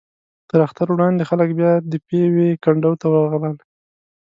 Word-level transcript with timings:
تر 0.49 0.59
اختر 0.67 0.87
وړاندې 0.91 1.23
خلک 1.29 1.49
بیا 1.59 1.71
د 1.91 1.93
پېوې 2.07 2.49
کنډو 2.63 2.91
ته 3.01 3.05
ورغلل. 3.13 3.55